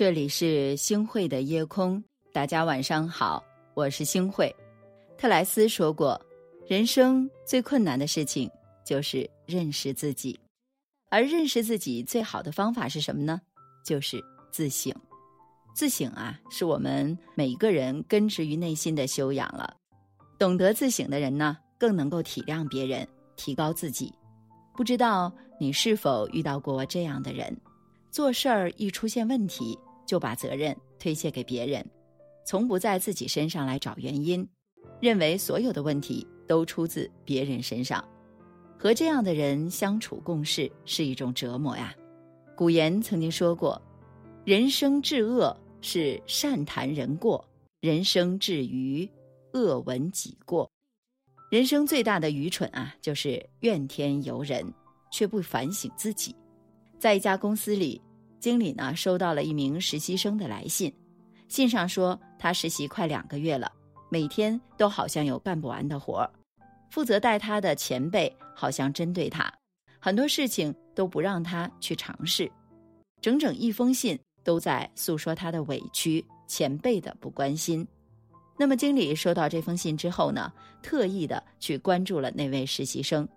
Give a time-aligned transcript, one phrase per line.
[0.00, 2.02] 这里是星汇的夜空，
[2.32, 4.50] 大家晚上好，我是星汇。
[5.18, 6.18] 特莱斯说过，
[6.66, 8.50] 人生最困难的事情
[8.82, 10.40] 就是认识自己，
[11.10, 13.42] 而认识自己最好的方法是什么呢？
[13.84, 14.18] 就是
[14.50, 14.90] 自省。
[15.74, 19.76] 自省啊，是我们每一个人根植于内心的修养了。
[20.38, 24.10] 懂得自省的人呢，更能够体谅别人，提高自己。
[24.72, 25.30] 不知道
[25.60, 27.54] 你是否遇到过这样的人？
[28.10, 29.78] 做事儿一出现问题，
[30.10, 31.88] 就把责任推卸给别人，
[32.44, 34.44] 从不在自己身上来找原因，
[35.00, 38.04] 认为所有的问题都出自别人身上。
[38.76, 41.94] 和这样的人相处共事是一种折磨呀。
[42.56, 43.80] 古言曾经说过
[44.44, 47.48] ：“人生至恶是善谈人过，
[47.80, 49.08] 人生至愚
[49.52, 50.68] 恶闻己过。”
[51.52, 54.74] 人生最大的愚蠢啊，就是怨天尤人，
[55.12, 56.34] 却不反省自己。
[56.98, 58.02] 在一家公司里，
[58.40, 60.92] 经理呢收到了一名实习生的来信，
[61.46, 63.70] 信上说他实习快两个月了，
[64.08, 66.30] 每天都好像有干不完的活儿，
[66.90, 69.52] 负责带他的前辈好像针对他，
[70.00, 72.50] 很多事情都不让他去尝试，
[73.20, 77.86] 整整一封信都在诉说他的委屈，前辈的不关心。
[78.56, 80.50] 那么经理收到这封信之后呢，
[80.82, 83.28] 特意的去关注了那位实习生。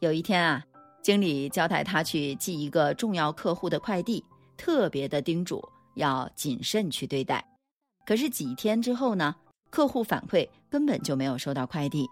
[0.00, 0.64] 有一天啊。
[1.00, 4.22] 经理交代他去寄一个重要客户的快递，
[4.58, 7.42] 特别的叮嘱要谨慎去对待。
[8.04, 9.34] 可是几天之后呢，
[9.70, 12.06] 客户反馈根本就没有收到快递。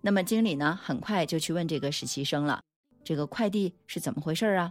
[0.00, 2.62] 那么经理呢，很快就去问这个实习生了
[3.04, 4.70] ：“这个快递是怎么回事啊？”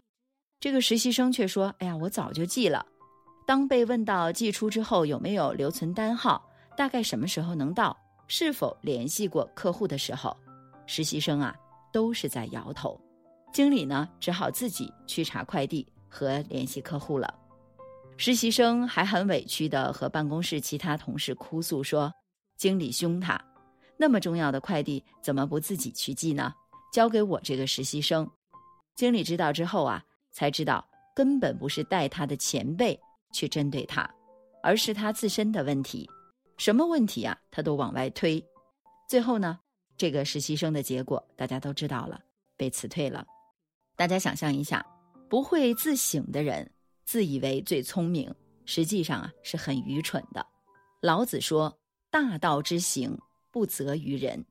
[0.59, 2.85] 这个实习生却说：“哎呀，我早就寄了。”
[3.45, 6.43] 当被问到寄出之后有没有留存单号，
[6.75, 7.95] 大概什么时候能到，
[8.27, 10.35] 是否联系过客户的时候，
[10.85, 11.55] 实习生啊
[11.91, 12.99] 都是在摇头。
[13.53, 15.87] 经理呢，只好自己去查快递
[16.17, 17.31] 和联系客户了。
[18.17, 22.11] 实习生还很委屈的和办公室其他同事哭诉说
[22.57, 23.39] ：“经理凶他，
[23.97, 26.51] 那么重要的快递怎么不自己去寄呢？
[26.91, 28.27] 交给我这个实习生。”
[28.97, 30.83] 经理知道之后啊，才知道
[31.15, 32.99] 根本不是带他的前辈
[33.31, 34.09] 去针对他，
[34.63, 36.09] 而是他自身的问题。
[36.57, 37.37] 什么问题啊？
[37.51, 38.43] 他都往外推。
[39.07, 39.59] 最后呢，
[39.95, 42.19] 这个实习生的结果大家都知道了，
[42.57, 43.23] 被辞退了。
[43.95, 44.83] 大家想象一下，
[45.29, 46.69] 不会自省的人，
[47.03, 48.33] 自以为最聪明，
[48.65, 50.45] 实际上啊是很愚蠢的。
[51.01, 51.77] 老子说
[52.09, 53.17] ：“大道之行，
[53.51, 54.45] 不责于人。”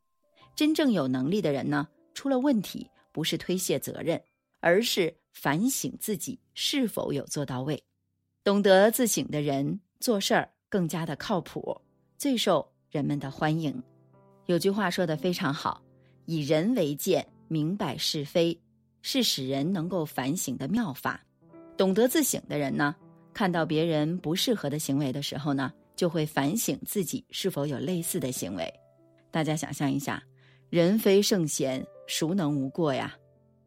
[0.54, 4.22] 真正有能力的人呢，出了问题不是推卸责任，
[4.60, 7.82] 而是反省自己是否有做到位。
[8.44, 11.81] 懂得自省的人，做事儿更加的靠谱，
[12.16, 13.82] 最受人们的欢迎。
[14.47, 15.82] 有句话说的非常好
[16.26, 18.59] ：“以人为鉴，明白是非。”
[19.09, 21.25] 是使人能够反省的妙法。
[21.77, 22.93] 懂得自省的人呢，
[23.33, 28.69] 看到别人不适合的行为的时候呢，就会反省自己是否有类似的行为。
[29.31, 30.21] 大家想象一下，
[30.71, 33.16] 人非圣贤，孰能无过呀？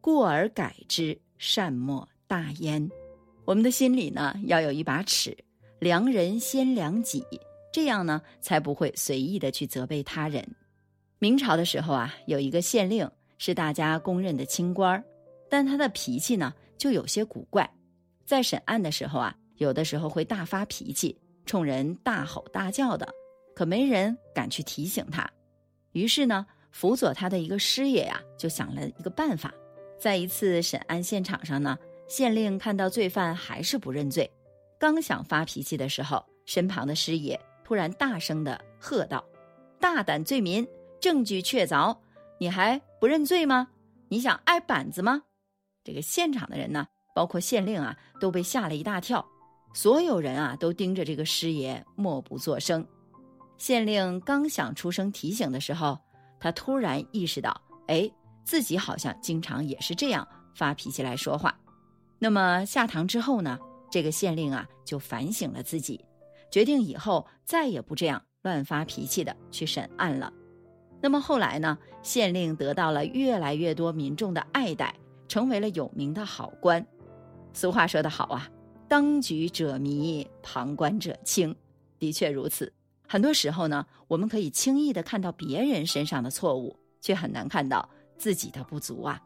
[0.02, 2.86] 过而改之，善莫大焉。
[3.46, 5.34] 我们的心里呢，要有一把尺，
[5.78, 7.24] 量人先量己，
[7.72, 10.46] 这样呢，才不会随意的去责备他人。
[11.18, 15.02] 明朝的时候啊，有一个县令是大家公认的清官儿。
[15.50, 17.68] 但他的脾气呢，就有些古怪，
[18.24, 23.06] 在审案的时候啊，有的时候会大发脾气，冲人大吼大叫的，
[23.54, 25.28] 可没人敢去提醒他。
[25.92, 29.52] 于是呢，辅佐他的一个师爷呀，就想了一个办法，
[29.98, 31.76] 在一次审案现场上呢，
[32.08, 34.30] 县令看到罪犯还是不认罪，
[34.78, 39.24] 刚想发脾气的时候，身旁的师爷突然大声的喝道
[39.80, 40.66] ：“大胆罪民，
[41.00, 41.96] 证据确凿，
[42.38, 43.68] 你还不认罪吗？
[44.08, 45.24] 你想挨板子吗？”
[45.82, 49.26] 这个现场的人呢，包括县令啊，都被吓了一大跳。
[49.72, 52.86] 所有人啊，都盯着这个师爷，默不作声。
[53.56, 55.98] 县令刚想出声提醒的时候，
[56.40, 58.10] 他突然意识到，哎，
[58.42, 61.56] 自己好像经常也是这样发脾气来说话。
[62.18, 63.58] 那么下堂之后呢，
[63.90, 66.04] 这个县令啊，就反省了自己，
[66.50, 70.32] 决定以后再也不这样乱发脾气的去审案了。
[71.00, 74.94] 那么后来呢，县令得到了越来越多民众的爱戴。
[75.30, 76.84] 成为了有名的好官。
[77.52, 78.50] 俗话说得好啊
[78.88, 81.54] ，“当局者迷，旁观者清。”
[82.00, 82.72] 的确如此。
[83.06, 87.88] 很多时候呢，我们可以轻易的看到别人身上的错误，却很难看到
[88.18, 89.22] 自己的不足啊。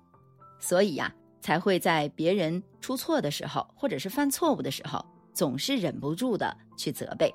[0.60, 1.10] 所以呀，
[1.40, 5.02] 才会在别人出错的时候，或者是犯错误的时候，
[5.32, 7.32] 总是忍不住的去责备。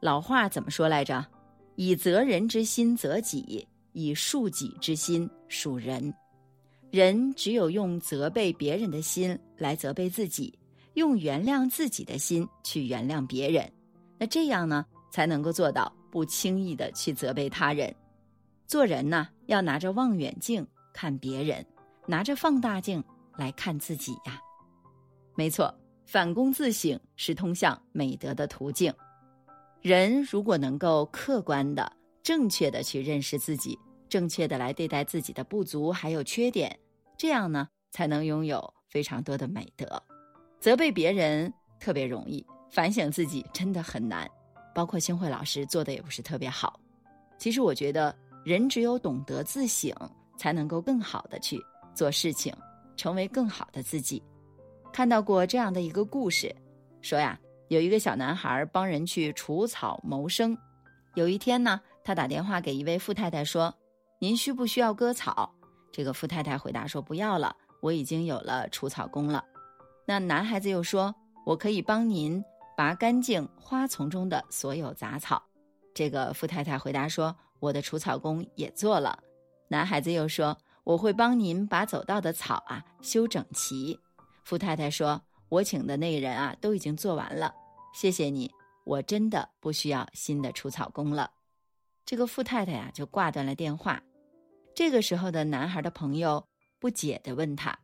[0.00, 1.26] 老话怎么说来着
[1.74, 6.14] ？“以责人之心责己，以恕己之心恕人。”
[6.90, 10.52] 人只有用责备别人的心来责备自己，
[10.94, 13.70] 用原谅自己的心去原谅别人，
[14.18, 17.94] 那这样呢，才能够做到不轻易的去责备他人。
[18.66, 21.64] 做人呢，要拿着望远镜看别人，
[22.06, 23.02] 拿着放大镜
[23.36, 24.40] 来看自己呀。
[25.36, 25.72] 没错，
[26.06, 28.92] 反躬自省是通向美德的途径。
[29.80, 31.90] 人如果能够客观的、
[32.22, 33.78] 正确的去认识自己，
[34.10, 36.78] 正确的来对待自己的不足还有缺点，
[37.16, 40.02] 这样呢，才能拥有非常多的美德。
[40.58, 44.28] 责备别人特别容易，反省自己真的很难。
[44.74, 46.78] 包括星慧老师做的也不是特别好。
[47.38, 48.14] 其实我觉得，
[48.44, 49.92] 人只有懂得自省，
[50.36, 51.60] 才能够更好的去
[51.94, 52.54] 做事情，
[52.96, 54.22] 成为更好的自己。
[54.92, 56.54] 看到过这样的一个故事，
[57.00, 60.56] 说呀，有一个小男孩帮人去除草谋生。
[61.14, 63.74] 有一天呢，他打电话给一位富太太说
[64.20, 65.52] ：“您需不需要割草？”
[65.90, 69.44] 这个富太太回答说：“不要了，我已经有了除草工了。”
[70.06, 71.12] 那男孩子又说
[71.44, 72.42] ：“我可以帮您
[72.76, 75.42] 拔干净花丛中的所有杂草。”
[75.92, 79.18] 这个富太太回答说：“我的除草工也做了。”
[79.68, 83.98] 男孩子又说：“我会帮您把走道的草啊修整齐。”
[84.44, 87.52] 富太太说：“我请的那人啊都已经做完了，
[87.92, 88.50] 谢谢你，
[88.84, 91.30] 我真的不需要新的除草工了。”
[92.06, 94.02] 这个富太太呀就挂断了电话。
[94.80, 96.42] 这个时候的男孩的朋友
[96.78, 97.78] 不解地问他：“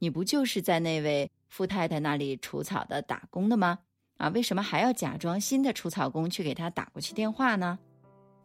[0.00, 3.78] 你不就是在那位？”富太太那里除草的打工的吗？
[4.16, 7.78] 啊，为什么还要假装新的除草工去给他打过去电话呢？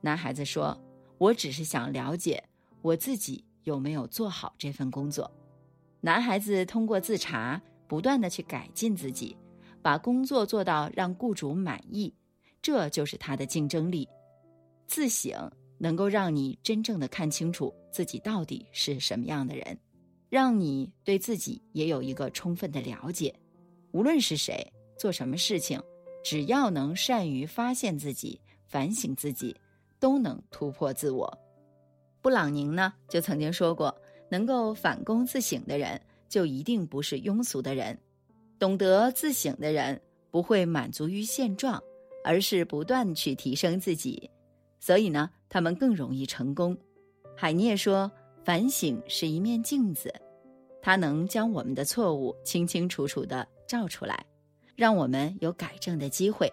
[0.02, 0.80] 男孩子说
[1.18, 2.44] ：“我只是想了解
[2.84, 5.32] 我自己有没有做好这份工作。”
[6.00, 9.36] 男孩子通过自查，不断的去改进自己，
[9.82, 12.14] 把工作做到让雇主满意，
[12.62, 14.08] 这就是他的竞争力。
[14.86, 19.76] 自省能够让你真正的看清楚自己到底是什么样的人。
[20.30, 23.34] 让你对自己也有一个充分的了解。
[23.92, 25.82] 无论是谁做什么事情，
[26.24, 29.56] 只要能善于发现自己、反省自己，
[30.00, 31.28] 都能突破自我。
[32.22, 33.96] 布朗宁呢就曾经说过
[34.30, 37.98] ：“能够反躬自省的人，就一定不是庸俗的人。
[38.60, 41.82] 懂得自省的人，不会满足于现状，
[42.24, 44.30] 而是不断去提升自己。
[44.80, 46.78] 所以呢，他们更容易成功。”
[47.38, 48.12] 海涅说。
[48.44, 50.10] 反省是一面镜子，
[50.82, 54.26] 它能将我们的错误清清楚楚地照出来，
[54.74, 56.50] 让我们有改正的机会。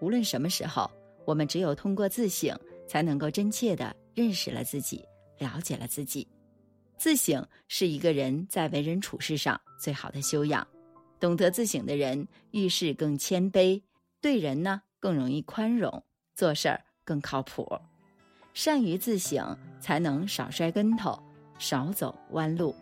[0.00, 0.90] 无论什么时候，
[1.26, 2.58] 我们只有通过自省，
[2.88, 5.04] 才能够真切地认识了自己，
[5.36, 6.26] 了解了自己。
[6.96, 10.66] 自省是一个人在为人处事上最好的修养。
[11.20, 13.82] 懂得自省的人，遇事更谦卑，
[14.22, 16.02] 对人呢更容易宽容，
[16.34, 17.70] 做事儿更靠谱。
[18.54, 21.18] 善于自省，才能少摔跟头。
[21.58, 22.74] 少走弯路。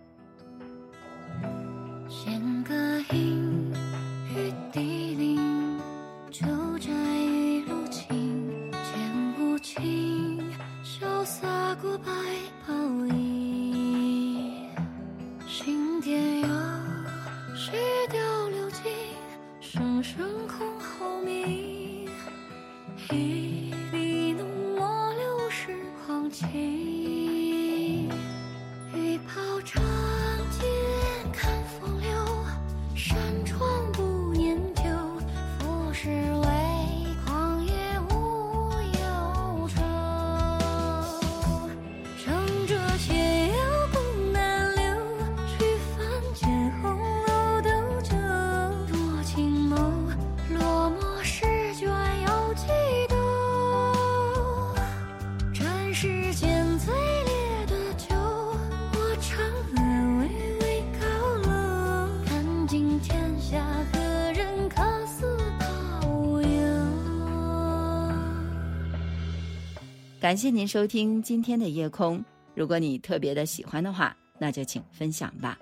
[70.22, 72.24] 感谢您收听今天的夜空。
[72.54, 75.58] 如果你特别的喜欢的话，那就请分享吧。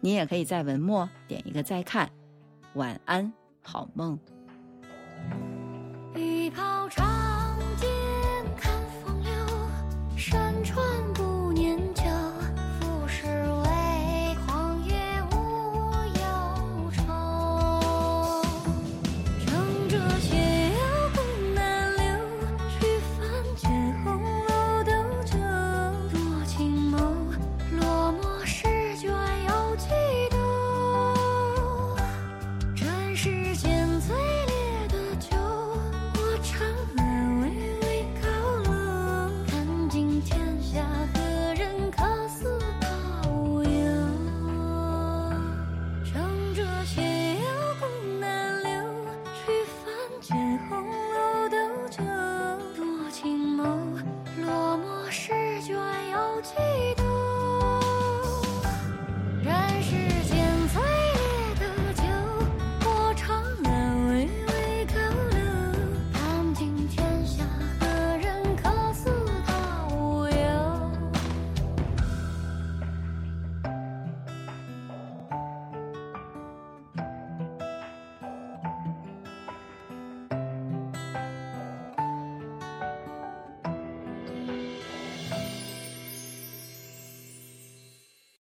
[0.00, 2.10] 你也可以在文末点一个再看。
[2.74, 4.18] 晚安，好梦。
[6.16, 7.29] 一泡茶。